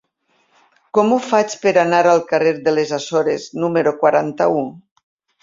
Com 0.97 1.11
ho 1.15 1.19
faig 1.25 1.53
per 1.65 1.73
anar 1.81 1.99
al 2.13 2.23
carrer 2.33 2.55
de 2.69 2.75
les 2.79 2.95
Açores 2.99 3.47
número 3.67 3.95
quaranta-u? 4.03 4.67